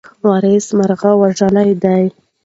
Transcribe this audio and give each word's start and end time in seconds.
وارث 0.25 0.65
مرغۍ 0.77 1.13
وژلې 1.19 1.67
ده. 1.83 1.95